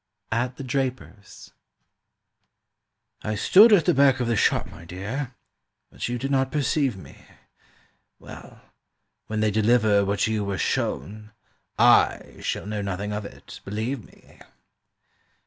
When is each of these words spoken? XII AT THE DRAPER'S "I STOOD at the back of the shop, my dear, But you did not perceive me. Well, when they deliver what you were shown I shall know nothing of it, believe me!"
XII 0.33 0.37
AT 0.39 0.57
THE 0.57 0.63
DRAPER'S 0.63 1.51
"I 3.21 3.35
STOOD 3.35 3.71
at 3.71 3.85
the 3.85 3.93
back 3.93 4.19
of 4.19 4.27
the 4.27 4.35
shop, 4.35 4.65
my 4.65 4.83
dear, 4.83 5.35
But 5.91 6.07
you 6.07 6.17
did 6.17 6.31
not 6.31 6.51
perceive 6.51 6.97
me. 6.97 7.23
Well, 8.17 8.61
when 9.27 9.41
they 9.41 9.51
deliver 9.51 10.03
what 10.03 10.25
you 10.25 10.43
were 10.43 10.57
shown 10.57 11.33
I 11.77 12.37
shall 12.41 12.65
know 12.65 12.81
nothing 12.81 13.13
of 13.13 13.25
it, 13.25 13.59
believe 13.63 14.03
me!" 14.03 14.39